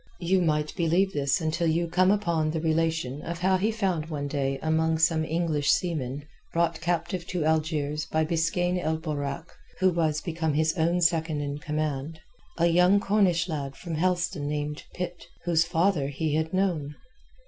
[0.19, 4.27] You might believe this until you come upon the relation of how he found one
[4.27, 10.55] day among some English seamen brought captive to Algiers by Biskaine el Borak—who was become
[10.55, 16.33] his own second in command—a young Cornish lad from Helston named Pitt, whose father he
[16.33, 16.95] had known.